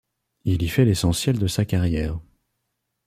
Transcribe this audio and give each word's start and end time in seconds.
Il 0.45 0.63
y 0.63 0.67
fait 0.67 0.83
l'essentiel 0.85 1.37
de 1.37 1.45
sa 1.45 1.63
carrière. 1.63 2.17